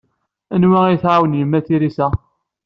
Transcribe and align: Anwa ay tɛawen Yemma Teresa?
Anwa 0.53 0.79
ay 0.85 0.97
tɛawen 1.03 1.37
Yemma 1.39 1.59
Teresa? 1.67 2.07